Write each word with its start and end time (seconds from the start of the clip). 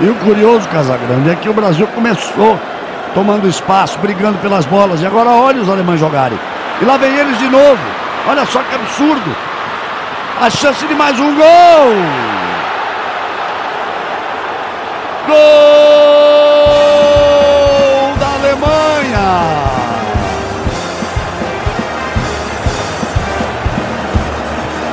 E 0.00 0.08
o 0.08 0.14
curioso, 0.14 0.66
Casagrande, 0.68 1.28
é 1.28 1.36
que 1.36 1.48
o 1.48 1.52
Brasil 1.52 1.86
começou 1.88 2.58
tomando 3.14 3.46
espaço, 3.46 3.98
brigando 3.98 4.38
pelas 4.38 4.64
bolas. 4.64 5.02
E 5.02 5.06
agora 5.06 5.28
olha 5.28 5.60
os 5.60 5.68
alemães 5.68 6.00
jogarem. 6.00 6.38
E 6.80 6.84
lá 6.86 6.96
vem 6.96 7.14
eles 7.14 7.38
de 7.38 7.48
novo. 7.48 7.78
Olha 8.26 8.46
só 8.46 8.62
que 8.62 8.74
absurdo. 8.74 9.36
A 10.40 10.48
chance 10.48 10.86
de 10.86 10.94
mais 10.94 11.20
um 11.20 11.34
gol. 11.34 11.44
Gol 15.26 15.36
da 18.18 18.26
Alemanha. 18.38 19.60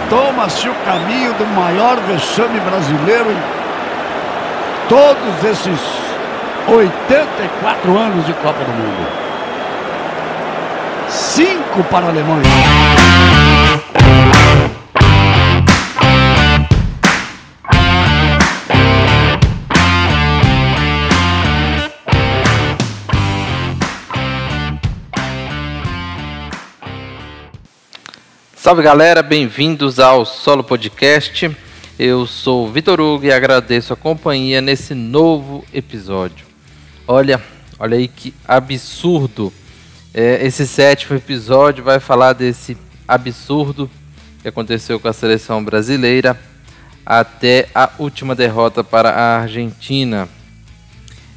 Toma-se 0.10 0.68
o 0.68 0.76
caminho 0.86 1.34
do 1.36 1.46
maior 1.48 1.96
vexame 2.02 2.60
brasileiro 2.60 3.32
em 3.32 3.57
todos 4.90 5.44
esses 5.44 5.80
84 6.68 7.98
anos 7.98 8.26
de 8.26 8.34
Copa 8.36 8.64
do 8.64 8.72
Mundo. 8.72 9.08
Cinco 11.10 11.84
para 11.90 12.06
a 12.06 12.10
Alemanha. 12.10 12.44
Salve 28.56 28.84
galera, 28.84 29.22
bem-vindos 29.22 30.00
ao 30.00 30.26
Solo 30.26 30.64
Podcast. 30.64 31.67
Eu 32.00 32.28
sou 32.28 32.72
Vitor 32.72 33.00
Hugo 33.00 33.26
e 33.26 33.32
agradeço 33.32 33.92
a 33.92 33.96
companhia 33.96 34.62
nesse 34.62 34.94
novo 34.94 35.66
episódio. 35.74 36.46
Olha, 37.08 37.42
olha 37.80 37.98
aí 37.98 38.08
que 38.08 38.34
absurdo. 38.48 39.52
É, 40.14 40.46
esse 40.46 40.68
sétimo 40.68 41.18
episódio 41.18 41.84
vai 41.84 42.00
falar 42.00 42.34
desse 42.34 42.78
absurdo 43.08 43.90
que 44.42 44.48
aconteceu 44.48 45.00
com 45.00 45.08
a 45.08 45.14
seleção 45.14 45.64
brasileira 45.64 46.40
até 47.06 47.68
a 47.74 47.90
última 47.98 48.36
derrota 48.36 48.84
para 48.84 49.10
a 49.10 49.42
Argentina. 49.42 50.30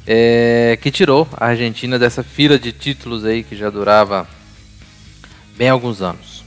É, 0.05 0.77
que 0.81 0.91
tirou 0.91 1.27
a 1.37 1.47
Argentina 1.47 1.97
dessa 1.97 2.23
fila 2.23 2.59
de 2.59 2.71
títulos 2.71 3.25
aí 3.25 3.43
que 3.43 3.55
já 3.55 3.69
durava 3.69 4.27
bem 5.57 5.69
alguns 5.69 6.01
anos 6.01 6.41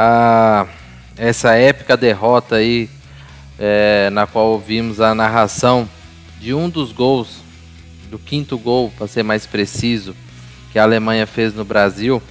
a 0.00 0.66
essa 1.16 1.54
épica 1.54 1.96
derrota 1.96 2.54
aí, 2.54 2.88
é, 3.58 4.08
na 4.10 4.26
qual 4.26 4.46
ouvimos 4.46 5.00
a 5.00 5.14
narração 5.14 5.88
de 6.40 6.54
um 6.54 6.68
dos 6.70 6.92
gols, 6.92 7.42
do 8.10 8.18
quinto 8.18 8.56
gol, 8.56 8.92
para 8.96 9.06
ser 9.06 9.22
mais 9.22 9.46
preciso, 9.46 10.14
que 10.72 10.78
a 10.78 10.82
Alemanha 10.82 11.26
fez 11.26 11.54
no 11.54 11.64
Brasil 11.64 12.22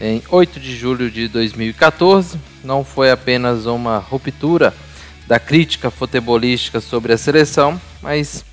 em 0.00 0.22
8 0.28 0.60
de 0.60 0.76
julho 0.76 1.10
de 1.10 1.28
2014. 1.28 2.38
Não 2.62 2.84
foi 2.84 3.10
apenas 3.10 3.66
uma 3.66 3.98
ruptura 3.98 4.74
da 5.26 5.38
crítica 5.40 5.90
futebolística 5.90 6.80
sobre 6.80 7.12
a 7.12 7.18
seleção, 7.18 7.80
mas 8.02 8.44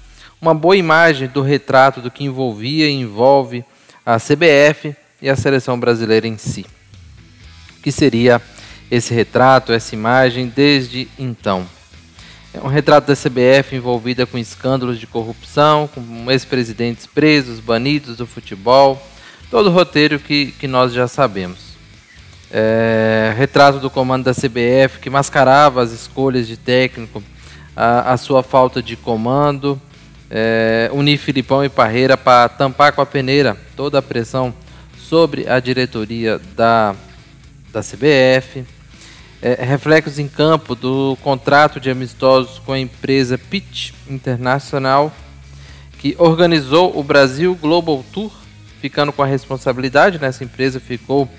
uma 0.41 0.53
boa 0.53 0.75
imagem 0.75 1.27
do 1.27 1.41
retrato 1.41 2.01
do 2.01 2.11
que 2.11 2.23
envolvia 2.23 2.87
e 2.87 2.93
envolve 2.93 3.63
a 4.05 4.17
CBF 4.19 4.95
e 5.21 5.29
a 5.29 5.35
seleção 5.35 5.79
brasileira 5.79 6.27
em 6.27 6.37
si. 6.37 6.65
Que 7.81 7.91
seria 7.91 8.41
esse 8.89 9.13
retrato, 9.13 9.71
essa 9.71 9.95
imagem 9.95 10.51
desde 10.53 11.07
então. 11.17 11.65
É 12.53 12.59
um 12.63 12.67
retrato 12.67 13.07
da 13.07 13.15
CBF 13.15 13.75
envolvida 13.75 14.27
com 14.27 14.37
escândalos 14.37 14.99
de 14.99 15.07
corrupção, 15.07 15.87
com 15.87 16.29
ex-presidentes 16.29 17.07
presos, 17.07 17.59
banidos 17.59 18.17
do 18.17 18.27
futebol, 18.27 19.01
todo 19.49 19.69
o 19.69 19.73
roteiro 19.73 20.19
que, 20.19 20.51
que 20.51 20.67
nós 20.67 20.93
já 20.93 21.07
sabemos. 21.07 21.73
É, 22.51 23.33
retrato 23.35 23.79
do 23.79 23.89
comando 23.89 24.25
da 24.25 24.33
CBF 24.35 24.99
que 25.01 25.09
mascarava 25.09 25.81
as 25.81 25.91
escolhas 25.91 26.45
de 26.45 26.55
técnico, 26.55 27.23
a, 27.75 28.13
a 28.13 28.17
sua 28.17 28.43
falta 28.43 28.83
de 28.83 28.95
comando, 28.95 29.81
é, 30.29 30.91
unir 30.93 31.17
Filipão 31.17 31.65
e 31.65 31.69
Parreira 31.69 32.15
para 32.15 32.47
tampar 32.49 32.91
com 32.91 33.01
a 33.01 33.05
peneira 33.05 33.57
toda 33.75 33.97
a 33.97 34.01
pressão 34.01 34.53
sobre 34.95 35.49
a 35.49 35.59
diretoria 35.59 36.39
da, 36.55 36.95
da 37.71 37.81
CBF 37.81 38.63
é, 39.43 39.61
reflexos 39.61 40.19
em 40.19 40.27
campo 40.29 40.73
do 40.73 41.17
contrato 41.21 41.77
de 41.77 41.91
amistosos 41.91 42.59
com 42.59 42.71
a 42.71 42.79
empresa 42.79 43.37
Pitch 43.37 43.91
Internacional, 44.09 45.13
que 45.99 46.15
organizou 46.17 46.97
o 46.97 47.03
Brasil 47.03 47.53
Global 47.53 48.05
Tour, 48.13 48.31
ficando 48.79 49.11
com 49.11 49.21
a 49.21 49.25
responsabilidade, 49.25 50.17
nessa 50.17 50.45
né? 50.45 50.49
empresa 50.49 50.79
ficou, 50.79 51.29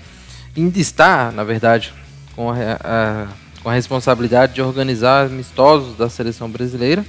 ainda 0.55 0.79
está, 0.79 1.31
na 1.31 1.43
verdade, 1.43 1.95
com 2.35 2.51
a, 2.51 2.55
a, 2.79 3.27
com 3.63 3.69
a 3.71 3.73
responsabilidade 3.73 4.53
de 4.53 4.61
organizar 4.61 5.25
amistosos 5.25 5.97
da 5.97 6.07
seleção 6.07 6.47
brasileira. 6.47 7.03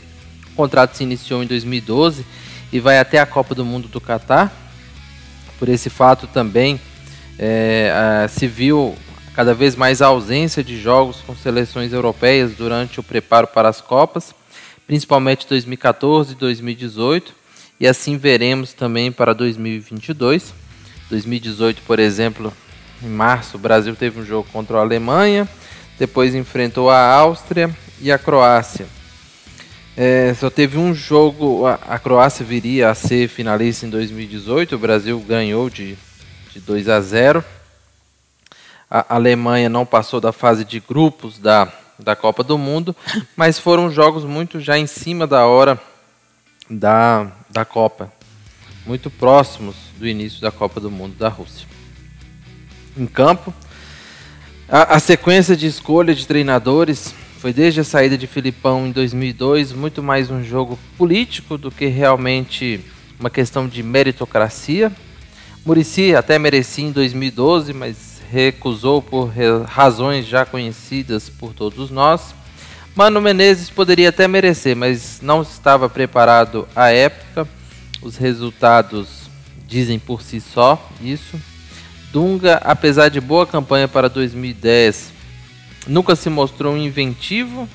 O 0.53 0.57
contrato 0.57 0.97
se 0.97 1.03
iniciou 1.03 1.43
em 1.43 1.47
2012 1.47 2.25
e 2.73 2.81
vai 2.81 2.99
até 2.99 3.19
a 3.19 3.27
Copa 3.27 3.55
do 3.55 3.67
Mundo 3.67 3.87
do 3.87 4.01
Catar. 4.01 4.51
Por 5.59 5.69
esse 5.69 5.91
fato 5.91 6.27
também 6.27 6.81
é, 7.39 7.93
a, 8.25 8.29
se 8.29 8.47
viu 8.47 8.97
cada 9.37 9.53
vez 9.53 9.77
mais 9.77 10.01
a 10.01 10.07
ausência 10.07 10.65
de 10.65 10.81
jogos 10.81 11.19
com 11.27 11.37
seleções 11.37 11.93
europeias 11.93 12.53
durante 12.53 12.99
o 12.99 13.03
preparo 13.03 13.47
para 13.47 13.69
as 13.69 13.83
Copas, 13.83 14.35
principalmente 14.87 15.47
2014 15.47 16.33
e 16.33 16.37
2018, 16.37 17.35
e 17.79 17.87
assim 17.87 18.17
veremos 18.17 18.73
também 18.73 19.13
para 19.13 19.35
2022. 19.35 20.55
2018, 21.11 21.83
por 21.83 21.99
exemplo, 21.99 22.51
em 23.03 23.11
março, 23.11 23.59
o 23.59 23.61
Brasil 23.61 23.95
teve 23.95 24.19
um 24.19 24.25
jogo 24.25 24.49
contra 24.51 24.79
a 24.79 24.81
Alemanha, 24.81 25.47
depois 25.99 26.35
enfrentou 26.35 26.89
a 26.89 26.99
Áustria 26.99 27.69
e 28.01 28.11
a 28.11 28.17
Croácia. 28.17 28.87
É, 29.95 30.33
só 30.33 30.49
teve 30.49 30.79
um 30.79 30.95
jogo, 30.95 31.67
a, 31.67 31.99
Croácia 31.99 32.45
viria 32.45 32.89
a 32.89 32.95
ser 32.95 33.29
finalista 33.29 33.85
em 33.85 33.91
2018, 33.91 34.77
o 34.77 34.79
Brasil 34.79 35.21
ganhou 35.21 35.69
de, 35.69 35.95
de 36.55 36.61
2 36.61 36.89
a 36.89 37.01
0 37.03 37.45
a 38.91 39.15
Alemanha 39.15 39.69
não 39.69 39.85
passou 39.85 40.21
da 40.21 40.33
fase 40.33 40.65
de 40.65 40.81
grupos 40.81 41.39
da, 41.39 41.73
da 41.99 42.15
Copa 42.15 42.43
do 42.43 42.57
Mundo, 42.57 42.95
mas 43.37 43.59
foram 43.59 43.91
jogos 43.91 44.25
muito 44.25 44.61
já 44.61 44.79
em 44.79 44.87
cima 44.87 45.27
da 45.27 45.47
hora 45.47 45.81
da, 46.71 47.31
da 47.51 47.65
Copa, 47.65 48.13
muito 48.87 49.11
próximos 49.11 49.77
do 49.99 50.07
início 50.07 50.41
da 50.41 50.51
Copa 50.51 50.81
do 50.81 50.91
Mundo 50.91 51.17
da 51.17 51.29
Rússia. 51.29 51.67
Em 52.97 53.07
campo, 53.07 53.53
a, 54.69 54.97
a 54.97 55.01
sequência 55.01 55.57
de 55.57 55.67
escolha 55.67 56.15
de 56.15 56.27
treinadores 56.27 57.15
foi 57.39 57.53
desde 57.53 57.81
a 57.81 57.85
saída 57.85 58.17
de 58.17 58.27
Filipão 58.27 58.87
em 58.87 58.93
2002 58.93 59.73
muito 59.73 60.03
mais 60.03 60.31
um 60.31 60.43
jogo 60.43 60.79
político 60.97 61.59
do 61.59 61.71
que 61.71 61.87
realmente 61.87 62.81
uma 63.21 63.31
questão 63.31 63.69
de 63.69 63.83
meritocracia. 63.83 64.91
Murici 65.65 66.15
até 66.15 66.39
merecia 66.39 66.87
em 66.87 66.93
2012, 66.93 67.73
mas 67.73 68.16
recusou 68.31 69.01
por 69.01 69.33
razões 69.67 70.27
já 70.27 70.45
conhecidas 70.45 71.29
por 71.29 71.53
todos 71.53 71.91
nós. 71.91 72.35
Mano 72.95 73.21
Menezes 73.21 73.69
poderia 73.69 74.09
até 74.09 74.27
merecer, 74.27 74.75
mas 74.75 75.21
não 75.21 75.43
estava 75.43 75.89
preparado 75.89 76.67
à 76.75 76.91
época. 76.91 77.47
Os 78.01 78.17
resultados 78.17 79.29
dizem 79.67 79.99
por 79.99 80.23
si 80.23 80.41
só 80.41 80.83
isso. 81.01 81.39
Dunga, 82.13 82.55
apesar 82.65 83.11
de 83.11 83.21
boa 83.21 83.47
campanha 83.47 83.87
para 83.87 84.09
2010, 84.09 85.13
nunca 85.87 86.17
se 86.17 86.31
mostrou 86.31 86.77
inventivo, 86.77 87.69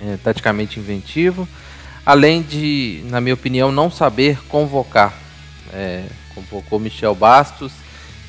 é, 0.00 0.16
taticamente 0.16 0.80
inventivo, 0.80 1.48
além 2.04 2.42
de, 2.42 3.04
na 3.04 3.20
minha 3.20 3.34
opinião, 3.34 3.70
não 3.70 3.90
saber 3.90 4.40
convocar. 4.48 5.14
É, 5.72 6.06
convocou 6.34 6.80
Michel 6.80 7.14
Bastos 7.14 7.72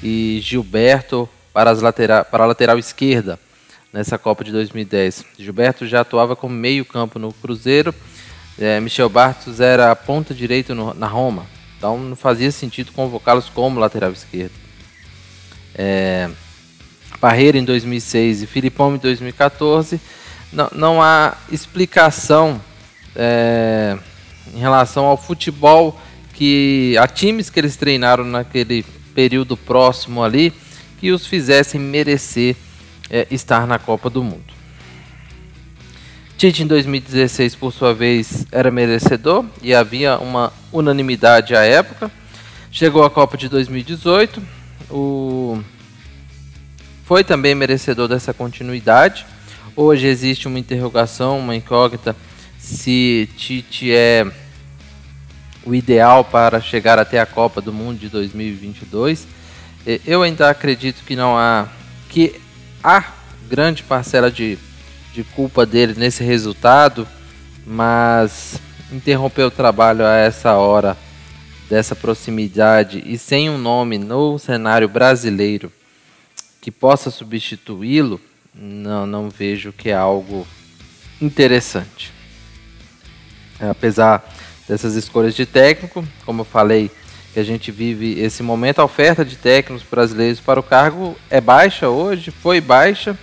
e 0.03 0.39
Gilberto 0.43 1.27
para, 1.55 1.71
as 1.71 1.81
latera 1.81 2.25
para 2.25 2.43
a 2.43 2.47
lateral 2.47 2.77
esquerda 2.77 3.39
nessa 3.93 4.17
Copa 4.17 4.43
de 4.43 4.51
2010. 4.51 5.23
Gilberto 5.39 5.87
já 5.87 6.01
atuava 6.01 6.35
como 6.35 6.53
meio 6.53 6.83
campo 6.83 7.17
no 7.17 7.31
Cruzeiro, 7.31 7.95
é, 8.59 8.77
Michel 8.81 9.07
Bartos 9.07 9.61
era 9.61 9.95
ponta 9.95 10.33
direita 10.33 10.75
na 10.75 11.07
Roma, 11.07 11.45
então 11.77 11.97
não 11.97 12.15
fazia 12.17 12.51
sentido 12.51 12.91
convocá-los 12.91 13.47
como 13.47 13.79
lateral 13.79 14.11
esquerdo. 14.11 14.51
É, 15.73 16.29
em 17.55 17.63
2006 17.63 18.43
e 18.43 18.47
Filipão 18.47 18.93
em 18.93 18.97
2014, 18.97 20.01
não, 20.51 20.69
não 20.73 21.01
há 21.01 21.37
explicação 21.49 22.61
é, 23.15 23.97
em 24.53 24.59
relação 24.59 25.05
ao 25.05 25.15
futebol 25.15 25.97
que 26.33 26.97
a 26.99 27.07
times 27.07 27.49
que 27.49 27.57
eles 27.61 27.77
treinaram 27.77 28.25
naquele 28.25 28.83
período 29.13 29.55
próximo 29.55 30.21
ali 30.21 30.53
que 31.05 31.11
os 31.11 31.27
fizessem 31.27 31.79
merecer 31.79 32.55
é, 33.11 33.27
estar 33.29 33.67
na 33.67 33.77
Copa 33.77 34.09
do 34.09 34.23
Mundo. 34.23 34.51
Tite 36.35 36.63
em 36.63 36.65
2016, 36.65 37.53
por 37.53 37.71
sua 37.71 37.93
vez, 37.93 38.47
era 38.51 38.71
merecedor 38.71 39.45
e 39.61 39.71
havia 39.71 40.17
uma 40.17 40.51
unanimidade 40.71 41.55
à 41.55 41.61
época. 41.61 42.11
Chegou 42.71 43.03
à 43.03 43.09
Copa 43.11 43.37
de 43.37 43.47
2018, 43.47 44.41
o... 44.89 45.61
foi 47.03 47.23
também 47.23 47.53
merecedor 47.53 48.07
dessa 48.07 48.33
continuidade. 48.33 49.27
Hoje 49.75 50.07
existe 50.07 50.47
uma 50.47 50.57
interrogação, 50.57 51.37
uma 51.37 51.55
incógnita 51.55 52.15
se 52.57 53.29
Tite 53.37 53.93
é 53.93 54.25
o 55.63 55.75
ideal 55.75 56.23
para 56.25 56.59
chegar 56.59 56.97
até 56.97 57.19
a 57.19 57.27
Copa 57.27 57.61
do 57.61 57.71
Mundo 57.71 57.99
de 57.99 58.09
2022. 58.09 59.34
Eu 60.05 60.23
ainda 60.23 60.49
acredito 60.49 61.03
que 61.05 61.15
não 61.15 61.37
há 61.37 61.67
que 62.09 62.39
há 62.83 63.13
grande 63.47 63.83
parcela 63.83 64.31
de 64.31 64.57
de 65.15 65.23
culpa 65.23 65.65
dele 65.65 65.93
nesse 65.97 66.25
resultado, 66.25 67.07
mas 67.65 68.59
interromper 68.91 69.43
o 69.43 69.51
trabalho 69.51 70.05
a 70.05 70.17
essa 70.17 70.55
hora, 70.55 70.97
dessa 71.69 71.95
proximidade 71.95 73.01
e 73.05 73.17
sem 73.17 73.49
um 73.49 73.57
nome 73.57 73.97
no 73.97 74.37
cenário 74.37 74.89
brasileiro 74.89 75.71
que 76.59 76.69
possa 76.69 77.09
substituí-lo, 77.09 78.19
não, 78.53 79.05
não 79.05 79.29
vejo 79.29 79.71
que 79.71 79.89
é 79.89 79.95
algo 79.95 80.45
interessante. 81.21 82.11
Apesar 83.57 84.21
dessas 84.67 84.95
escolhas 84.95 85.33
de 85.33 85.45
técnico, 85.45 86.05
como 86.25 86.41
eu 86.41 86.45
falei, 86.45 86.91
que 87.35 87.39
a 87.41 87.43
gente 87.43 87.69
vive 87.69 88.17
esse 88.17 88.41
momento, 88.41 88.79
a 88.79 88.85
oferta 88.85 89.25
de 89.25 89.35
técnicos 89.35 89.85
brasileiros 89.85 90.39
para 90.39 90.57
o 90.57 90.63
cargo 90.63 91.17
é 91.29 91.41
baixa 91.41 91.89
hoje, 91.89 92.31
foi 92.31 92.61
baixa, 92.61 93.19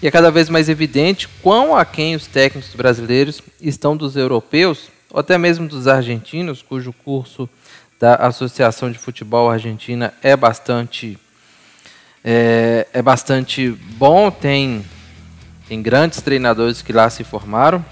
e 0.00 0.06
é 0.06 0.10
cada 0.10 0.30
vez 0.30 0.48
mais 0.48 0.70
evidente 0.70 1.28
quão 1.42 1.76
aquém 1.76 2.14
os 2.16 2.26
técnicos 2.26 2.74
brasileiros 2.74 3.42
estão 3.60 3.94
dos 3.94 4.16
europeus, 4.16 4.88
ou 5.10 5.20
até 5.20 5.36
mesmo 5.36 5.68
dos 5.68 5.86
argentinos, 5.86 6.62
cujo 6.62 6.94
curso 7.04 7.46
da 8.00 8.14
Associação 8.14 8.90
de 8.90 8.98
Futebol 8.98 9.50
Argentina 9.50 10.14
é 10.22 10.34
bastante 10.34 11.18
é, 12.24 12.86
é 12.90 13.02
bastante 13.02 13.68
bom, 13.98 14.30
tem, 14.30 14.82
tem 15.68 15.82
grandes 15.82 16.22
treinadores 16.22 16.80
que 16.80 16.90
lá 16.90 17.10
se 17.10 17.22
formaram. 17.22 17.84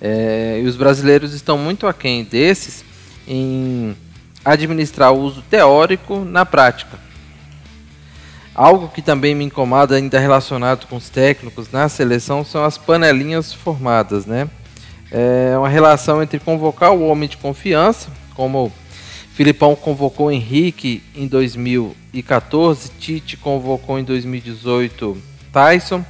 É, 0.00 0.60
e 0.60 0.66
os 0.66 0.74
brasileiros 0.74 1.32
estão 1.32 1.56
muito 1.56 1.86
aquém 1.86 2.24
desses 2.24 2.84
em 3.28 3.96
administrar 4.46 5.12
o 5.12 5.20
uso 5.20 5.42
teórico 5.42 6.24
na 6.24 6.46
prática. 6.46 6.98
Algo 8.54 8.88
que 8.88 9.02
também 9.02 9.34
me 9.34 9.44
incomoda, 9.44 9.96
ainda 9.96 10.18
relacionado 10.18 10.86
com 10.86 10.96
os 10.96 11.10
técnicos 11.10 11.70
na 11.70 11.88
seleção, 11.88 12.44
são 12.44 12.64
as 12.64 12.78
panelinhas 12.78 13.52
formadas, 13.52 14.24
né? 14.24 14.48
É 15.10 15.54
uma 15.58 15.68
relação 15.68 16.22
entre 16.22 16.38
convocar 16.38 16.92
o 16.92 17.06
homem 17.06 17.28
de 17.28 17.36
confiança, 17.36 18.08
como 18.34 18.72
Filipão 19.34 19.76
convocou 19.76 20.32
Henrique 20.32 21.02
em 21.14 21.26
2014, 21.26 22.90
Tite 22.98 23.36
convocou 23.36 23.98
em 23.98 24.04
2018 24.04 25.16
Tyson, 25.52 26.04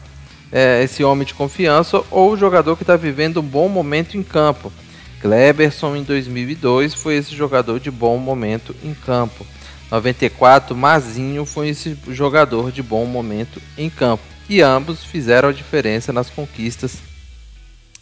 é, 0.52 0.82
esse 0.84 1.02
homem 1.02 1.26
de 1.26 1.34
confiança, 1.34 2.02
ou 2.10 2.32
o 2.32 2.36
jogador 2.36 2.76
que 2.76 2.84
está 2.84 2.96
vivendo 2.96 3.40
um 3.40 3.42
bom 3.42 3.68
momento 3.68 4.16
em 4.16 4.22
campo. 4.22 4.72
Kleberson 5.20 5.96
em 5.96 6.02
2002 6.02 6.94
foi 6.94 7.16
esse 7.16 7.34
jogador 7.34 7.80
de 7.80 7.90
bom 7.90 8.18
momento 8.18 8.74
em 8.84 8.94
campo. 8.94 9.46
94, 9.90 10.74
Mazinho 10.76 11.44
foi 11.44 11.68
esse 11.68 11.96
jogador 12.08 12.72
de 12.72 12.82
bom 12.82 13.06
momento 13.06 13.62
em 13.78 13.88
campo. 13.88 14.22
E 14.48 14.60
ambos 14.60 15.04
fizeram 15.04 15.48
a 15.48 15.52
diferença 15.52 16.12
nas 16.12 16.30
conquistas 16.30 16.98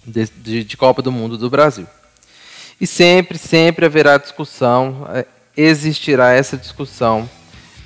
de, 0.06 0.28
de, 0.36 0.64
de 0.64 0.76
Copa 0.76 1.02
do 1.02 1.12
Mundo 1.12 1.36
do 1.36 1.50
Brasil. 1.50 1.86
E 2.80 2.86
sempre, 2.86 3.38
sempre 3.38 3.86
haverá 3.86 4.18
discussão, 4.18 5.06
é, 5.12 5.26
existirá 5.56 6.32
essa 6.32 6.56
discussão 6.56 7.28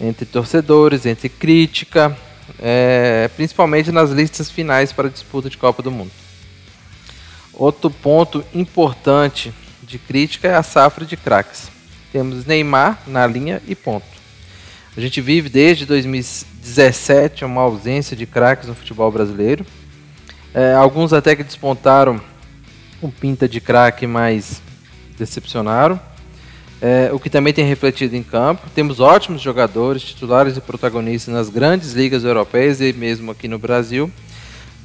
entre 0.00 0.24
torcedores, 0.24 1.06
entre 1.06 1.28
crítica, 1.28 2.16
é, 2.58 3.28
principalmente 3.36 3.92
nas 3.92 4.10
listas 4.10 4.50
finais 4.50 4.92
para 4.92 5.08
a 5.08 5.10
disputa 5.10 5.50
de 5.50 5.58
Copa 5.58 5.82
do 5.82 5.90
Mundo. 5.90 6.10
Outro 7.58 7.90
ponto 7.90 8.44
importante 8.54 9.52
de 9.82 9.98
crítica 9.98 10.46
é 10.46 10.54
a 10.54 10.62
safra 10.62 11.04
de 11.04 11.16
craques. 11.16 11.68
Temos 12.12 12.46
Neymar 12.46 13.02
na 13.04 13.26
linha 13.26 13.60
e 13.66 13.74
ponto. 13.74 14.06
A 14.96 15.00
gente 15.00 15.20
vive 15.20 15.48
desde 15.48 15.84
2017 15.84 17.44
uma 17.44 17.62
ausência 17.62 18.16
de 18.16 18.26
craques 18.26 18.68
no 18.68 18.76
futebol 18.76 19.10
brasileiro. 19.10 19.66
É, 20.54 20.72
alguns 20.72 21.12
até 21.12 21.34
que 21.34 21.42
despontaram 21.42 22.20
com 23.00 23.10
pinta 23.10 23.48
de 23.48 23.60
craque, 23.60 24.06
mas 24.06 24.62
decepcionaram. 25.18 26.00
É, 26.80 27.10
o 27.12 27.18
que 27.18 27.28
também 27.28 27.52
tem 27.52 27.64
refletido 27.64 28.14
em 28.14 28.22
campo. 28.22 28.70
Temos 28.72 29.00
ótimos 29.00 29.42
jogadores, 29.42 30.02
titulares 30.02 30.56
e 30.56 30.60
protagonistas 30.60 31.34
nas 31.34 31.48
grandes 31.48 31.92
ligas 31.92 32.22
europeias 32.22 32.80
e 32.80 32.92
mesmo 32.92 33.32
aqui 33.32 33.48
no 33.48 33.58
Brasil, 33.58 34.10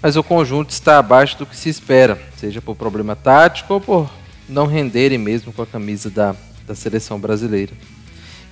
mas 0.03 0.17
o 0.17 0.23
conjunto 0.23 0.71
está 0.71 0.99
abaixo 0.99 1.37
do 1.37 1.45
que 1.45 1.55
se 1.55 1.69
espera, 1.69 2.21
seja 2.35 2.61
por 2.61 2.75
problema 2.75 3.15
tático 3.15 3.75
ou 3.75 3.79
por 3.79 4.09
não 4.49 4.67
renderem 4.67 5.17
mesmo 5.17 5.53
com 5.53 5.61
a 5.61 5.65
camisa 5.65 6.09
da, 6.09 6.35
da 6.67 6.75
seleção 6.75 7.17
brasileira. 7.17 7.71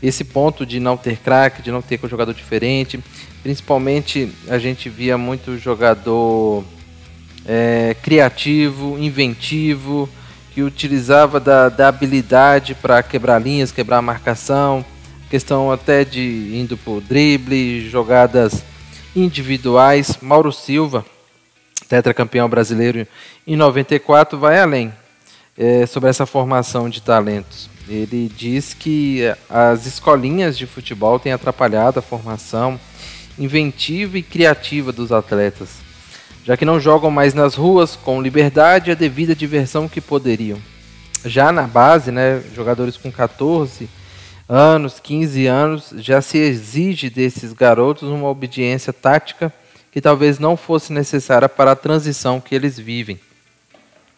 Esse 0.01 0.24
ponto 0.24 0.65
de 0.65 0.80
não 0.80 0.95
ter 0.95 1.18
craque, 1.18 1.62
de 1.62 1.69
não 1.69 1.81
ter 1.81 2.00
jogador 2.07 2.33
diferente, 2.33 3.03
principalmente 3.44 4.31
a 4.48 4.57
gente 4.57 4.88
via 4.88 5.18
muito 5.18 5.57
jogador 5.57 6.63
é, 7.45 7.98
criativo, 8.01 8.98
inventivo, 8.98 10.07
que 10.53 10.63
utilizava 10.63 11.38
da, 11.38 11.68
da 11.68 11.89
habilidade 11.89 12.74
para 12.75 13.03
quebrar 13.03 13.39
linhas, 13.39 13.74
quebrar 13.74 14.01
marcação, 14.01 14.86
questão 15.30 15.69
até 15.69 16.06
de 16.06 16.57
indo 16.57 16.77
por 16.77 17.01
drible, 17.01 17.89
jogadas 17.89 18.63
individuais. 19.13 20.18
Mauro 20.21 20.53
Silva, 20.53 21.06
tetracampeão 21.91 22.47
brasileiro 22.47 23.05
em 23.45 23.57
94, 23.57 24.39
vai 24.39 24.61
além 24.61 24.93
é, 25.57 25.85
sobre 25.85 26.09
essa 26.09 26.25
formação 26.25 26.89
de 26.89 27.01
talentos. 27.01 27.69
Ele 27.85 28.31
diz 28.33 28.73
que 28.73 29.23
as 29.49 29.85
escolinhas 29.85 30.57
de 30.57 30.65
futebol 30.65 31.19
têm 31.19 31.33
atrapalhado 31.33 31.99
a 31.99 32.01
formação 32.01 32.79
inventiva 33.38 34.17
e 34.17 34.23
criativa 34.23 34.93
dos 34.93 35.11
atletas, 35.11 35.79
já 36.45 36.55
que 36.55 36.63
não 36.63 36.79
jogam 36.79 37.11
mais 37.11 37.33
nas 37.33 37.55
ruas 37.55 37.97
com 37.97 38.21
liberdade 38.21 38.89
e 38.89 38.93
a 38.93 38.95
devida 38.95 39.35
diversão 39.35 39.89
que 39.89 39.99
poderiam. 39.99 40.59
Já 41.25 41.51
na 41.51 41.63
base, 41.63 42.09
né, 42.09 42.41
jogadores 42.55 42.95
com 42.95 43.12
14 43.12 43.89
anos, 44.48 44.98
15 45.01 45.45
anos, 45.45 45.93
já 45.98 46.21
se 46.21 46.38
exige 46.38 47.10
desses 47.10 47.51
garotos 47.51 48.07
uma 48.07 48.29
obediência 48.29 48.93
tática 48.93 49.53
que 49.91 50.00
talvez 50.00 50.39
não 50.39 50.55
fosse 50.55 50.93
necessária 50.93 51.50
para 51.50 51.71
a 51.74 51.75
transição 51.75 52.39
que 52.39 52.55
eles 52.55 52.79
vivem. 52.79 53.19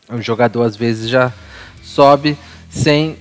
O 0.09 0.21
jogador 0.21 0.63
às 0.63 0.75
vezes 0.75 1.09
já 1.09 1.33
sobe 1.81 2.37
sem 2.69 3.17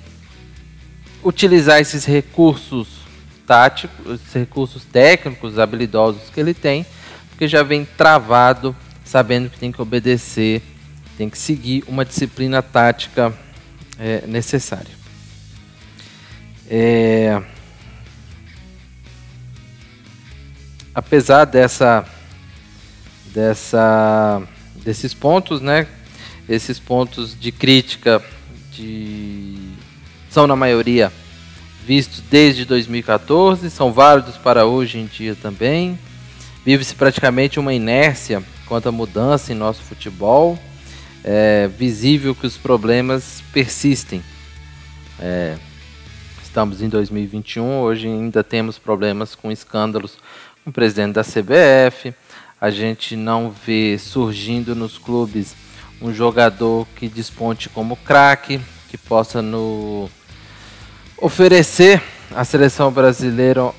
utilizar 1.23 1.81
esses 1.81 2.05
recursos 2.05 3.03
táticos, 3.47 4.21
esses 4.21 4.33
recursos 4.35 4.85
técnicos, 4.85 5.59
habilidosos 5.59 6.31
que 6.31 6.41
ele 6.41 6.55
tem, 6.55 6.85
porque 7.31 7.49
já 7.49 7.63
vem 7.63 7.85
travado, 7.85 8.75
sabendo 9.05 9.51
que 9.51 9.59
tem 9.59 9.73
que 9.73 9.81
obedecer, 9.81 10.63
tem 11.17 11.29
que 11.29 11.39
seguir 11.39 11.85
uma 11.87 12.05
disciplina 12.05 12.63
tática 12.63 13.33
é, 13.99 14.27
necessária. 14.27 15.03
É, 16.69 17.43
apesar 20.95 21.45
dessa, 21.45 22.05
dessa, 23.33 24.43
desses 24.77 25.15
pontos, 25.15 25.61
né, 25.61 25.87
esses 26.49 26.79
pontos 26.79 27.39
de 27.39 27.51
crítica 27.51 28.23
de 28.73 29.57
são 30.31 30.47
na 30.47 30.57
maioria 30.57 31.13
vistos 31.85 32.23
desde 32.31 32.65
2014, 32.65 33.69
são 33.71 33.93
válidos 33.93 34.37
para 34.37 34.65
hoje 34.65 34.99
em 34.99 35.07
dia 35.07 35.35
também. 35.35 35.99
Vive-se 36.65 36.95
praticamente 36.95 37.59
uma 37.59 37.75
inércia 37.75 38.43
quanto 38.67 38.89
à 38.89 38.93
mudança 38.93 39.53
em 39.53 39.57
nosso 39.57 39.83
futebol. 39.83 40.59
É 41.25 41.69
visível 41.69 42.35
que 42.35 42.47
os 42.47 42.57
problemas 42.57 43.43
persistem. 43.53 44.23
É, 45.21 45.57
estamos 46.43 46.81
em 46.81 46.89
2021, 46.89 47.81
hoje 47.81 48.07
ainda 48.07 48.43
temos 48.43 48.79
problemas 48.79 49.35
com 49.35 49.51
escândalos 49.51 50.17
com 50.65 50.71
o 50.71 50.73
presidente 50.73 51.15
da 51.15 51.23
CBF. 51.23 52.15
A 52.63 52.71
gente 52.71 53.17
não 53.17 53.51
vê 53.51 53.99
surgindo 53.99 54.73
nos 54.73 54.97
clubes 54.97 55.57
um 56.01 56.15
jogador 56.15 56.87
que 56.95 57.09
desponte 57.09 57.69
como 57.69 57.97
craque, 57.97 58.61
que 58.89 58.97
possa 58.97 59.43
no 59.43 60.09
oferecer 61.19 62.01
à 62.31 62.45
seleção 62.45 62.93
brasileira 62.93 63.73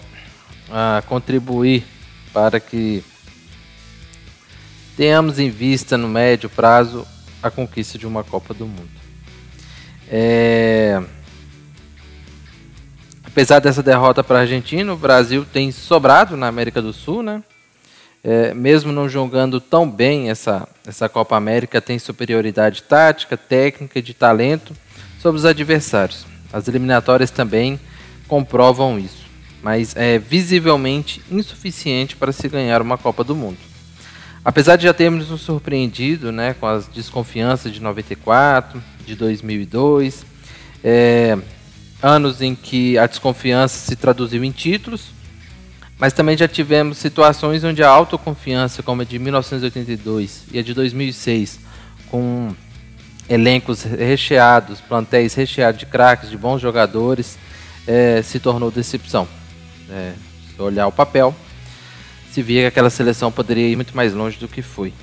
a 0.70 1.02
contribuir 1.08 1.86
para 2.34 2.60
que 2.60 3.02
tenhamos 4.98 5.40
em 5.40 5.50
vista 5.50 5.98
no 5.98 6.10
médio 6.10 6.50
prazo 6.50 7.08
a 7.42 7.50
conquista 7.50 7.98
de 7.98 8.06
uma 8.06 8.22
Copa 8.22 8.54
do 8.54 8.68
Mundo. 8.68 8.92
É... 10.10 11.02
Apesar 13.24 13.60
dessa 13.60 13.82
derrota 13.82 14.22
para 14.26 14.40
a 14.40 14.42
Argentina, 14.42 14.92
o 14.92 14.98
Brasil 14.98 15.46
tem 15.46 15.72
sobrado 15.72 16.36
na 16.36 16.48
América 16.50 16.82
do 16.82 16.92
Sul, 16.92 17.24
né? 17.24 17.42
É, 18.24 18.54
mesmo 18.54 18.94
não 18.94 19.10
jogando 19.10 19.60
tão 19.60 19.90
bem 19.90 20.30
essa, 20.30 20.68
essa 20.88 21.10
Copa 21.10 21.36
América, 21.36 21.82
tem 21.82 22.00
superioridade 22.00 22.82
tática, 22.84 23.36
técnica 23.36 24.00
e 24.00 24.02
de 24.02 24.14
talento 24.14 24.74
sobre 25.20 25.40
os 25.40 25.46
adversários. 25.46 26.26
As 26.52 26.68
eliminatórias 26.68 27.32
também 27.32 27.78
comprovam 28.28 28.98
isso, 28.98 29.26
mas 29.62 29.96
é 29.98 30.18
visivelmente 30.18 31.22
insuficiente 31.30 32.16
para 32.16 32.32
se 32.32 32.48
ganhar 32.48 32.82
uma 32.82 32.98
Copa 32.98 33.24
do 33.24 33.36
Mundo. 33.36 33.58
Apesar 34.46 34.76
de 34.76 34.84
já 34.84 34.94
termos 34.94 35.30
nos 35.30 35.42
surpreendido 35.42 36.32
né, 36.32 36.54
com 36.54 36.68
as 36.68 36.88
desconfianças 36.88 37.72
de 37.72 37.82
94, 37.82 38.82
de 39.06 39.16
2002, 39.16 40.26
é, 40.84 41.38
anos 42.02 42.42
em 42.42 42.54
que 42.54 42.98
a 42.98 43.08
desconfiança 43.08 43.78
se 43.90 43.96
traduziu 43.96 44.44
em 44.44 44.52
títulos, 44.52 45.12
mas 46.00 46.14
também 46.14 46.36
já 46.36 46.48
tivemos 46.48 46.98
situações 46.98 47.64
onde 47.64 47.84
a 47.84 47.90
autoconfiança, 47.90 48.84
como 48.84 49.02
a 49.02 49.06
de 49.06 49.20
1982 49.20 50.44
e 50.52 50.60
a 50.60 50.64
de 50.64 50.74
2006, 50.74 51.60
com 52.10 52.54
elencos 53.30 53.84
recheados, 53.84 54.82
plantéis 54.82 55.34
recheados 55.34 55.80
de 55.80 55.86
craques, 55.86 56.30
de 56.30 56.38
bons 56.38 56.62
jogadores, 56.62 57.38
é, 57.88 58.22
se 58.22 58.40
tornou 58.40 58.70
decepção. 58.70 59.28
É, 59.90 60.14
se 60.54 60.62
olhar 60.62 60.88
o 60.88 60.92
papel, 60.92 61.36
se 62.32 62.42
via 62.42 62.62
que 62.62 62.68
aquela 62.68 62.90
seleção 62.90 63.32
poderia 63.32 63.68
ir 63.68 63.76
muito 63.76 63.96
mais 63.96 64.14
longe 64.14 64.38
do 64.38 64.48
que 64.48 64.62
foi. 64.62 64.94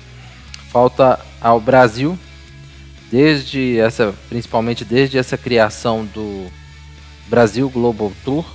Falta 0.71 1.19
ao 1.39 1.59
Brasil, 1.59 2.17
desde 3.11 3.79
essa, 3.79 4.13
principalmente 4.29 4.85
desde 4.85 5.17
essa 5.17 5.37
criação 5.37 6.05
do 6.05 6.47
Brasil 7.27 7.69
Global 7.69 8.11
Tour. 8.23 8.45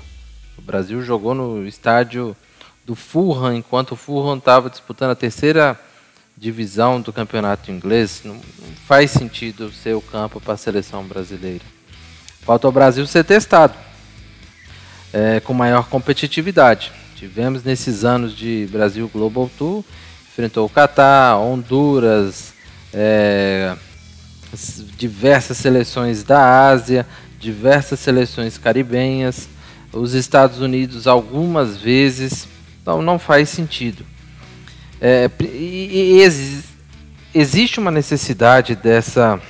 O 0.58 0.62
Brasil 0.62 1.02
jogou 1.02 1.34
no 1.34 1.66
estádio 1.66 2.36
do 2.84 2.94
Fulham, 2.94 3.54
enquanto 3.54 3.92
o 3.92 3.96
Fulham 3.96 4.38
estava 4.38 4.70
disputando 4.70 5.10
a 5.10 5.16
terceira 5.16 5.78
divisão 6.36 7.00
do 7.00 7.12
campeonato 7.12 7.70
inglês. 7.70 8.22
Não, 8.24 8.40
faz 8.86 9.10
sentido 9.10 9.72
ser 9.72 9.94
o 9.94 10.00
campo 10.00 10.40
para 10.40 10.54
a 10.54 10.56
seleção 10.56 11.04
brasileira. 11.04 11.64
Falta 12.42 12.66
ao 12.66 12.72
Brasil 12.72 13.06
ser 13.06 13.24
testado 13.24 13.74
é, 15.12 15.40
com 15.40 15.54
maior 15.54 15.88
competitividade. 15.88 16.92
Tivemos 17.16 17.64
nesses 17.64 18.04
anos 18.04 18.36
de 18.36 18.68
Brasil 18.70 19.08
Global 19.12 19.50
Tour, 19.56 19.82
enfrentou 20.30 20.66
o 20.66 20.70
Catar, 20.70 21.38
Honduras, 21.38 22.52
é, 22.92 23.74
diversas 24.96 25.56
seleções 25.56 26.22
da 26.22 26.68
Ásia, 26.68 27.06
diversas 27.40 27.98
seleções 28.00 28.58
caribenhas, 28.58 29.48
os 29.92 30.14
Estados 30.14 30.60
Unidos 30.60 31.06
algumas 31.06 31.76
vezes, 31.76 32.46
então 32.82 33.00
não 33.02 33.18
faz 33.18 33.48
sentido. 33.48 34.04
É, 35.00 35.30
e, 35.40 36.14
e 36.14 36.20
ex, 36.20 36.64
existe 37.34 37.78
uma 37.78 37.90
necessidade 37.90 38.74
dessa 38.74 39.40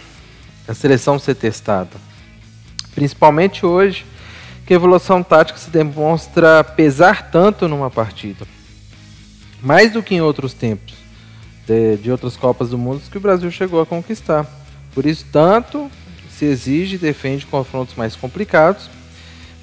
seleção 0.75 1.19
ser 1.19 1.37
testada, 1.37 1.97
principalmente 2.95 3.65
hoje 3.65 4.05
que 4.67 4.73
a 4.73 4.77
evolução 4.77 5.23
tática 5.23 5.59
se 5.59 5.71
demonstra 5.71 6.65
pesar 6.65 7.31
tanto 7.31 7.69
numa 7.69 7.89
partida. 7.89 8.45
Mais 9.63 9.93
do 9.93 10.03
que 10.03 10.17
em 10.17 10.21
outros 10.21 10.53
tempos 10.53 10.95
de, 11.67 11.97
de 11.97 12.11
outras 12.11 12.37
Copas 12.37 12.71
do 12.71 12.79
Mundo 12.79 13.03
que 13.11 13.19
o 13.19 13.21
Brasil 13.21 13.51
chegou 13.51 13.81
a 13.81 13.87
conquistar. 13.87 14.47
Por 14.95 15.07
isso, 15.07 15.27
tanto 15.31 15.91
se 16.31 16.45
exige 16.45 16.97
e 16.97 16.99
defende 16.99 17.47
confrontos 17.47 17.95
mais 17.95 18.15
complicados 18.15 18.91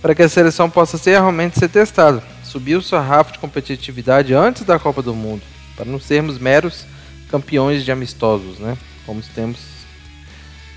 para 0.03 0.13
que 0.13 0.21
a 0.21 0.27
seleção 0.27 0.69
possa 0.69 0.97
ser, 0.97 1.11
realmente 1.11 1.57
ser 1.57 1.69
testada. 1.69 2.21
Subir 2.43 2.75
o 2.75 2.81
sarrafo 2.81 3.31
de 3.31 3.39
competitividade 3.39 4.33
antes 4.33 4.63
da 4.63 4.77
Copa 4.77 5.01
do 5.01 5.15
Mundo, 5.15 5.41
para 5.77 5.85
não 5.85 5.97
sermos 5.97 6.37
meros 6.37 6.85
campeões 7.29 7.85
de 7.85 7.91
amistosos, 7.91 8.59
né? 8.59 8.77
como 9.05 9.21
temos, 9.33 9.59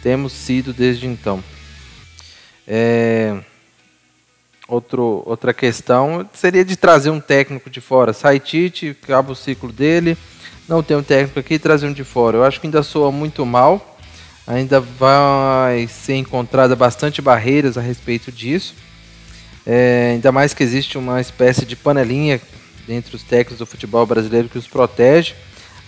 temos 0.01 0.33
sido 0.33 0.73
desde 0.73 1.09
então. 1.09 1.43
É... 2.69 3.37
Outro, 4.69 5.25
outra 5.27 5.53
questão 5.53 6.29
seria 6.33 6.65
de 6.65 6.77
trazer 6.77 7.11
um 7.11 7.21
técnico 7.21 7.69
de 7.69 7.81
fora. 7.81 8.13
Sai 8.13 8.39
Tite, 8.39 8.97
acaba 9.03 9.33
o 9.33 9.37
ciclo 9.37 9.73
dele, 9.73 10.17
não 10.69 10.85
tem 10.85 10.97
um 10.97 11.03
técnico 11.03 11.41
aqui, 11.41 11.59
trazer 11.59 11.89
um 11.89 11.93
de 11.93 12.05
fora. 12.05 12.37
Eu 12.37 12.45
acho 12.45 12.61
que 12.61 12.69
ainda 12.69 12.83
soa 12.85 13.11
muito 13.11 13.45
mal, 13.45 13.99
ainda 14.47 14.81
vai 14.81 15.89
ser 15.89 16.15
encontrada 16.15 16.77
bastante 16.77 17.21
barreiras 17.21 17.77
a 17.77 17.81
respeito 17.81 18.31
disso. 18.31 18.86
É, 19.67 20.13
ainda 20.13 20.31
mais 20.31 20.55
que 20.55 20.63
existe 20.63 20.97
uma 20.97 21.21
espécie 21.21 21.67
de 21.67 21.75
panelinha 21.75 22.41
entre 22.89 23.17
os 23.17 23.23
técnicos 23.25 23.59
do 23.59 23.67
futebol 23.67 24.07
brasileiro 24.07 24.49
que 24.49 24.59
os 24.59 24.69
protege, 24.69 25.35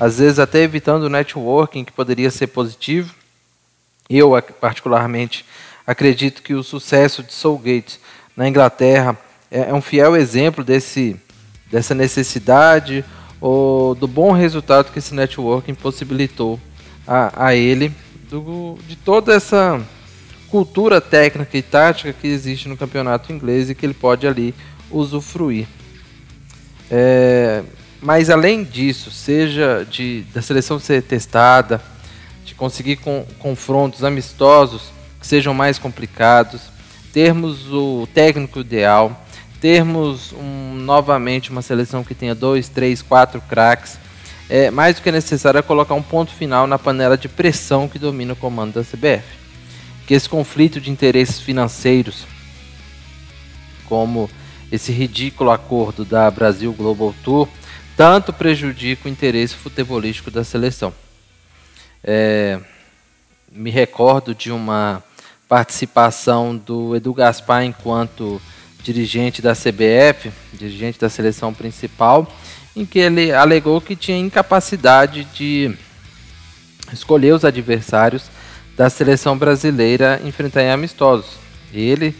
às 0.00 0.18
vezes 0.18 0.40
até 0.40 0.62
evitando 0.62 1.04
o 1.04 1.08
networking 1.08 1.84
que 1.84 1.92
poderia 1.92 2.30
ser 2.30 2.48
positivo. 2.48 3.14
Eu, 4.10 4.30
particularmente, 4.60 5.44
acredito 5.86 6.42
que 6.42 6.54
o 6.54 6.62
sucesso 6.64 7.22
de 7.22 7.32
Soulgate 7.32 8.00
na 8.36 8.48
Inglaterra 8.48 9.16
é, 9.50 9.70
é 9.70 9.74
um 9.74 9.80
fiel 9.80 10.16
exemplo 10.16 10.64
desse, 10.64 11.16
dessa 11.70 11.94
necessidade 11.94 13.04
ou 13.40 13.94
do 13.94 14.08
bom 14.08 14.32
resultado 14.32 14.90
que 14.90 14.98
esse 14.98 15.14
networking 15.14 15.74
possibilitou 15.74 16.58
a, 17.06 17.46
a 17.46 17.54
ele 17.54 17.92
do, 18.28 18.76
de 18.88 18.96
toda 18.96 19.34
essa 19.34 19.80
cultura 20.50 21.00
técnica 21.00 21.56
e 21.56 21.62
tática 21.62 22.12
que 22.12 22.26
existe 22.26 22.68
no 22.68 22.76
campeonato 22.76 23.32
inglês 23.32 23.68
e 23.70 23.74
que 23.74 23.84
ele 23.84 23.94
pode 23.94 24.26
ali 24.26 24.54
usufruir. 24.90 25.66
É, 26.90 27.62
mas 28.00 28.30
além 28.30 28.64
disso, 28.64 29.10
seja 29.10 29.86
de 29.88 30.22
da 30.32 30.40
seleção 30.40 30.78
ser 30.78 31.02
testada, 31.02 31.82
de 32.44 32.54
conseguir 32.54 32.96
com, 32.96 33.26
confrontos 33.38 34.04
amistosos 34.04 34.90
que 35.20 35.26
sejam 35.26 35.52
mais 35.52 35.78
complicados, 35.78 36.62
termos 37.12 37.70
o 37.72 38.08
técnico 38.14 38.60
ideal, 38.60 39.26
termos 39.60 40.32
um, 40.32 40.74
novamente 40.74 41.50
uma 41.50 41.62
seleção 41.62 42.04
que 42.04 42.14
tenha 42.14 42.34
dois, 42.34 42.68
três, 42.68 43.02
quatro 43.02 43.40
craques, 43.40 43.98
é 44.48 44.70
mais 44.70 44.96
do 44.96 45.02
que 45.02 45.12
necessário 45.12 45.58
é 45.58 45.62
colocar 45.62 45.94
um 45.94 46.02
ponto 46.02 46.32
final 46.32 46.66
na 46.66 46.78
panela 46.78 47.18
de 47.18 47.28
pressão 47.28 47.88
que 47.88 47.98
domina 47.98 48.32
o 48.32 48.36
comando 48.36 48.74
da 48.74 48.82
CBF. 48.82 49.24
Que 50.08 50.14
esse 50.14 50.26
conflito 50.26 50.80
de 50.80 50.90
interesses 50.90 51.38
financeiros, 51.38 52.26
como 53.84 54.30
esse 54.72 54.90
ridículo 54.90 55.50
acordo 55.50 56.02
da 56.02 56.30
Brasil 56.30 56.72
Global 56.72 57.14
Tour, 57.22 57.46
tanto 57.94 58.32
prejudica 58.32 59.06
o 59.06 59.10
interesse 59.10 59.54
futebolístico 59.54 60.30
da 60.30 60.42
seleção. 60.42 60.94
É, 62.02 62.58
me 63.52 63.68
recordo 63.68 64.34
de 64.34 64.50
uma 64.50 65.04
participação 65.46 66.56
do 66.56 66.96
Edu 66.96 67.12
Gaspar 67.12 67.64
enquanto 67.64 68.40
dirigente 68.82 69.42
da 69.42 69.52
CBF, 69.52 70.32
dirigente 70.54 70.98
da 70.98 71.10
seleção 71.10 71.52
principal, 71.52 72.34
em 72.74 72.86
que 72.86 72.98
ele 72.98 73.30
alegou 73.30 73.78
que 73.78 73.94
tinha 73.94 74.16
incapacidade 74.16 75.24
de 75.34 75.76
escolher 76.94 77.34
os 77.34 77.44
adversários 77.44 78.37
da 78.78 78.88
seleção 78.88 79.36
brasileira 79.36 80.20
enfrentar 80.24 80.62
em 80.62 80.70
amistosos. 80.70 81.32
Ele, 81.74 82.14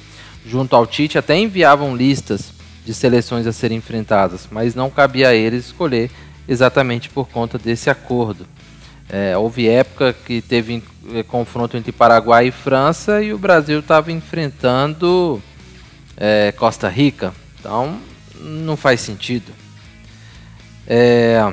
junto 0.44 0.74
ao 0.74 0.84
Tite, 0.84 1.16
até 1.16 1.38
enviavam 1.38 1.96
listas 1.96 2.52
de 2.84 2.92
seleções 2.92 3.46
a 3.46 3.52
serem 3.52 3.78
enfrentadas, 3.78 4.48
mas 4.50 4.74
não 4.74 4.90
cabia 4.90 5.28
a 5.28 5.34
eles 5.34 5.66
escolher 5.66 6.10
exatamente 6.48 7.08
por 7.08 7.28
conta 7.28 7.56
desse 7.58 7.88
acordo. 7.88 8.44
É, 9.08 9.38
houve 9.38 9.68
época 9.68 10.12
que 10.12 10.42
teve 10.42 10.82
é, 11.14 11.22
confronto 11.22 11.76
entre 11.76 11.92
Paraguai 11.92 12.48
e 12.48 12.50
França 12.50 13.22
e 13.22 13.32
o 13.32 13.38
Brasil 13.38 13.78
estava 13.78 14.10
enfrentando 14.10 15.40
é, 16.16 16.50
Costa 16.52 16.88
Rica. 16.88 17.32
Então 17.60 18.00
não 18.40 18.76
faz 18.76 19.00
sentido. 19.00 19.52
É, 20.86 21.52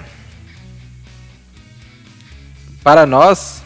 para 2.83 3.05
nós, 3.05 3.64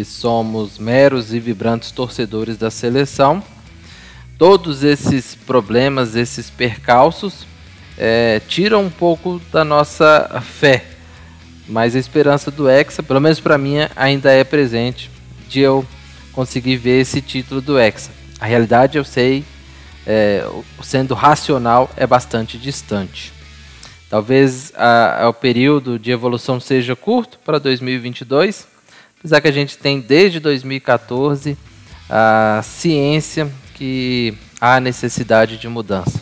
que 0.00 0.04
somos 0.04 0.78
meros 0.78 1.34
e 1.34 1.38
vibrantes 1.38 1.90
torcedores 1.90 2.56
da 2.56 2.70
seleção, 2.70 3.42
todos 4.38 4.82
esses 4.82 5.34
problemas, 5.34 6.16
esses 6.16 6.48
percalços, 6.48 7.46
é, 7.98 8.40
tiram 8.48 8.84
um 8.84 8.90
pouco 8.90 9.38
da 9.52 9.62
nossa 9.62 10.40
fé 10.42 10.86
mas 11.68 11.94
a 11.94 12.00
esperança 12.00 12.50
do 12.50 12.68
Hexa, 12.68 13.00
pelo 13.00 13.20
menos 13.20 13.38
para 13.38 13.56
mim, 13.56 13.76
ainda 13.94 14.32
é 14.32 14.42
presente 14.42 15.08
de 15.48 15.60
eu 15.60 15.86
conseguir 16.32 16.76
ver 16.76 17.02
esse 17.02 17.22
título 17.22 17.60
do 17.60 17.78
Hexa. 17.78 18.10
A 18.40 18.46
realidade, 18.46 18.98
eu 18.98 19.04
sei, 19.04 19.44
é, 20.04 20.44
sendo 20.82 21.14
racional, 21.14 21.88
é 21.96 22.08
bastante 22.08 22.58
distante. 22.58 23.32
Talvez 24.08 24.72
a, 24.74 25.26
a, 25.26 25.28
o 25.28 25.32
período 25.32 25.96
de 25.96 26.10
evolução 26.10 26.58
seja 26.58 26.96
curto 26.96 27.38
para 27.44 27.60
2022, 27.60 28.66
apesar 29.20 29.42
que 29.42 29.48
a 29.48 29.52
gente 29.52 29.76
tem 29.76 30.00
desde 30.00 30.40
2014 30.40 31.56
a 32.08 32.62
ciência 32.64 33.52
que 33.74 34.34
há 34.58 34.80
necessidade 34.80 35.58
de 35.58 35.68
mudança. 35.68 36.20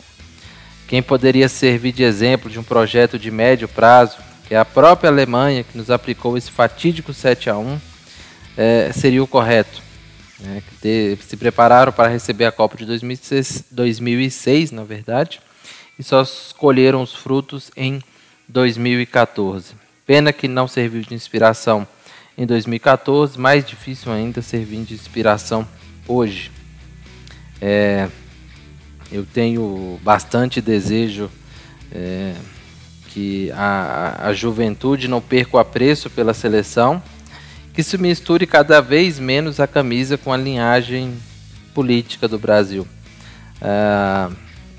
Quem 0.89 1.01
poderia 1.01 1.49
servir 1.49 1.93
de 1.93 2.03
exemplo 2.03 2.51
de 2.51 2.59
um 2.59 2.63
projeto 2.65 3.17
de 3.17 3.31
médio 3.31 3.69
prazo, 3.69 4.19
que 4.47 4.55
é 4.55 4.59
a 4.59 4.65
própria 4.65 5.11
Alemanha 5.11 5.63
que 5.63 5.79
nos 5.79 5.91
aplicou 5.91 6.37
esse 6.37 6.51
fatídico 6.51 7.15
7 7.15 7.49
a 7.49 7.57
1, 7.57 7.81
é, 8.57 8.93
seria 8.93 9.23
o 9.23 9.27
correto. 9.27 9.81
Né, 10.41 10.63
que 10.81 11.19
se 11.27 11.37
prepararam 11.37 11.93
para 11.93 12.09
receber 12.09 12.45
a 12.45 12.53
Copa 12.53 12.77
de 12.77 12.85
2006, 12.85 13.65
2006 13.71 14.71
na 14.71 14.85
verdade, 14.85 15.41
e 15.99 16.03
só 16.03 16.25
colheram 16.57 17.03
os 17.03 17.13
frutos 17.13 17.71
em 17.77 18.01
2014. 18.49 19.75
Pena 20.07 20.33
que 20.33 20.49
não 20.49 20.67
serviu 20.69 21.03
de 21.03 21.15
inspiração 21.15 21.87
em 22.39 22.47
2014, 22.47 23.37
mais 23.37 23.67
difícil 23.67 24.13
ainda 24.13 24.41
servir 24.41 24.85
de 24.85 24.95
inspiração 24.95 25.67
hoje. 26.07 26.53
É, 27.61 28.09
eu 29.11 29.27
tenho 29.27 29.99
bastante 30.05 30.61
desejo 30.61 31.29
é, 31.91 32.35
que 33.09 33.51
a, 33.51 34.29
a 34.29 34.33
juventude 34.33 35.09
não 35.09 35.21
perca 35.21 35.57
o 35.57 35.59
apreço 35.59 36.09
pela 36.09 36.33
seleção, 36.33 37.03
que 37.75 37.83
se 37.83 37.99
misture 37.99 38.47
cada 38.47 38.81
vez 38.81 39.19
menos 39.19 39.59
a 39.59 39.67
camisa 39.67 40.17
com 40.17 40.33
a 40.33 40.37
linhagem 40.37 41.15
política 41.75 42.29
do 42.29 42.39
Brasil. 42.39 42.87
É, 43.61 44.33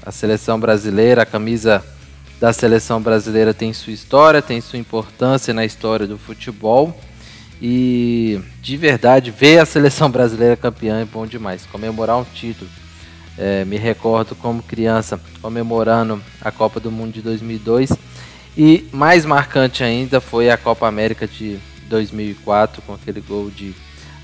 a 0.05 0.11
seleção 0.13 0.57
brasileira, 0.57 1.23
a 1.23 1.25
camisa 1.25 1.83
da 2.39 2.53
seleção 2.53 3.01
brasileira 3.01 3.53
tem 3.53 3.73
sua 3.73 3.91
história, 3.91 4.41
tem 4.41 4.61
sua 4.61 4.79
importância 4.79 5.53
na 5.53 5.65
história 5.65 6.07
do 6.07 6.17
futebol. 6.17 6.97
E 7.61 8.39
de 8.61 8.77
verdade, 8.77 9.31
ver 9.31 9.59
a 9.59 9.65
seleção 9.65 10.09
brasileira 10.09 10.55
campeã 10.55 11.01
é 11.01 11.05
bom 11.05 11.25
demais. 11.25 11.65
Comemorar 11.65 12.17
um 12.17 12.23
título. 12.23 12.69
É, 13.37 13.63
me 13.63 13.77
recordo 13.77 14.35
como 14.35 14.61
criança 14.61 15.19
comemorando 15.41 16.21
a 16.41 16.51
Copa 16.51 16.79
do 16.79 16.91
Mundo 16.91 17.13
de 17.13 17.21
2002. 17.21 17.91
E 18.57 18.87
mais 18.91 19.25
marcante 19.25 19.83
ainda 19.83 20.19
foi 20.19 20.49
a 20.49 20.57
Copa 20.57 20.87
América 20.87 21.27
de 21.27 21.59
2004, 21.87 22.81
com 22.81 22.93
aquele 22.93 23.21
gol 23.21 23.49
de 23.49 23.73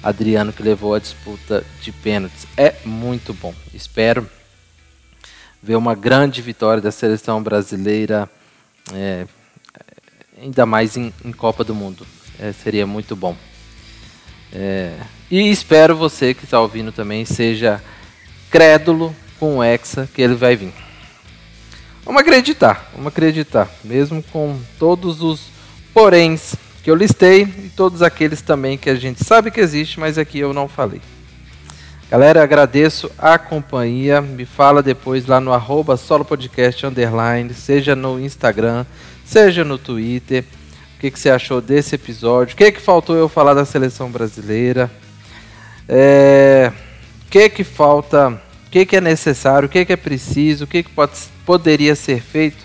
Adriano 0.04 0.54
que 0.54 0.62
levou 0.62 0.94
a 0.94 1.00
disputa 1.00 1.64
de 1.82 1.92
pênaltis. 1.92 2.46
É 2.56 2.76
muito 2.86 3.34
bom. 3.34 3.54
Espero 3.74 4.30
ver 5.62 5.76
uma 5.76 5.96
grande 5.96 6.44
vitória 6.44 6.80
da 6.80 6.92
seleção 6.92 7.42
brasileira, 7.42 8.30
é, 8.94 9.26
ainda 10.40 10.64
mais 10.64 10.96
em, 10.96 11.12
em, 11.24 11.32
Copa 11.32 11.64
do 11.64 11.74
Mundo. 11.74 12.06
É, 12.40 12.52
seria 12.52 12.86
muito 12.86 13.16
bom. 13.16 13.36
É, 14.54 14.94
e 15.30 15.50
espero 15.50 15.96
você 15.96 16.34
que 16.34 16.46
está 16.46 16.60
ouvindo 16.60 16.92
também 16.92 17.26
seja 17.26 17.82
crédulo 18.50 19.16
com 19.40 19.58
o 19.58 19.64
Hexa 19.64 20.08
que 20.14 20.22
ele 20.22 20.36
vai 20.36 20.56
vir. 20.56 20.74
Vamos 22.06 22.22
acreditar, 22.22 22.90
vamos 22.94 23.08
acreditar, 23.08 23.70
mesmo 23.84 24.22
com 24.24 24.60
todos 24.78 25.22
os 25.22 25.48
poréns 25.94 26.56
que 26.84 26.92
eu 26.92 26.96
listei 26.96 27.42
e 27.42 27.72
todos 27.76 28.04
aqueles 28.04 28.42
também 28.42 28.78
que 28.78 28.90
a 28.90 28.96
gente 28.96 29.24
sabe 29.24 29.50
que 29.50 29.60
existe, 29.60 30.00
mas 30.00 30.18
aqui 30.18 30.38
eu 30.38 30.54
não 30.54 30.68
falei. 30.68 31.02
Galera, 32.12 32.44
agradeço 32.44 33.10
a 33.18 33.40
companhia. 33.40 34.22
Me 34.22 34.46
fala 34.46 34.84
depois 34.84 35.26
lá 35.26 35.42
no 35.42 35.52
arroba 35.52 36.00
underline, 36.88 37.52
seja 37.56 37.96
no 37.96 38.20
Instagram, 38.20 38.86
seja 39.26 39.66
no 39.66 39.80
Twitter. 39.80 40.46
Que, 41.06 41.12
que 41.12 41.20
você 41.20 41.30
achou 41.30 41.62
desse 41.62 41.94
episódio? 41.94 42.56
O 42.56 42.58
que, 42.58 42.72
que 42.72 42.82
faltou 42.82 43.16
eu 43.16 43.30
falar 43.30 43.54
da 43.54 43.64
seleção 43.64 44.10
brasileira? 44.10 44.90
É... 45.88 46.72
O 47.28 47.30
que, 47.30 47.48
que 47.48 47.64
falta? 47.64 48.30
O 48.30 48.70
que, 48.72 48.88
que 48.88 48.96
é 48.96 49.02
necessário? 49.02 49.68
O 49.68 49.70
que, 49.70 49.86
que 49.86 49.94
é 49.94 49.96
preciso? 49.96 50.64
O 50.64 50.68
que, 50.68 50.82
que 50.82 50.90
pode, 50.90 51.12
poderia 51.46 51.96
ser 51.96 52.24
feito 52.24 52.58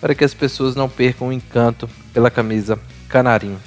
para 0.00 0.14
que 0.14 0.24
as 0.24 0.32
pessoas 0.32 0.74
não 0.74 0.88
percam 0.88 1.28
o 1.28 1.32
encanto 1.34 1.86
pela 2.14 2.30
camisa 2.30 2.78
canarinho? 3.10 3.60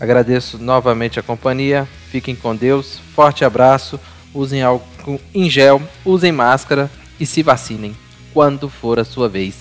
Agradeço 0.00 0.58
novamente 0.58 1.20
a 1.20 1.22
companhia. 1.22 1.86
Fiquem 2.10 2.34
com 2.34 2.56
Deus. 2.56 2.98
Forte 3.14 3.44
abraço 3.44 4.00
usem 4.34 4.60
álcool 4.60 5.20
em 5.32 5.48
gel, 5.48 5.80
usem 6.04 6.32
máscara 6.32 6.90
e 7.20 7.24
se 7.24 7.44
vacinem 7.44 7.96
quando 8.34 8.68
for 8.68 8.98
a 8.98 9.04
sua 9.04 9.28
vez. 9.28 9.54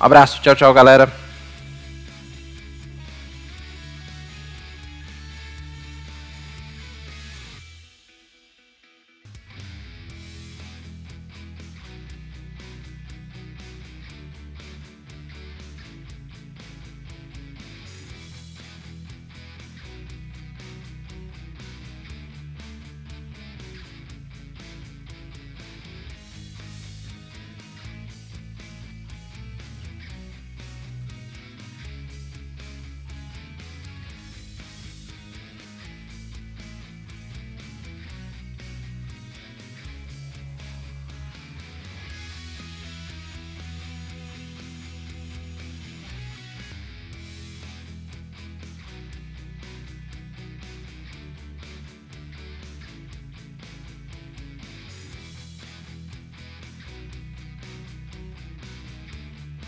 Um 0.00 0.04
abraço, 0.04 0.40
tchau, 0.40 0.54
tchau, 0.54 0.72
galera. 0.72 1.19